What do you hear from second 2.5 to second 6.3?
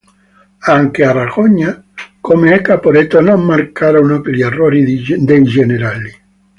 a Caporetto, non mancarono gli errori dei generali.